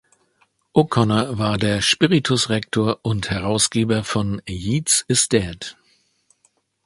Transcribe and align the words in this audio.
O’Connor 0.73 1.37
war 1.37 1.59
der 1.59 1.79
‚Spiritus 1.83 2.49
Rector‘ 2.49 2.97
und 3.03 3.29
Herausgeber 3.29 4.03
von 4.03 4.41
"Yeats 4.49 5.05
is 5.07 5.29
Dead! 5.29 5.77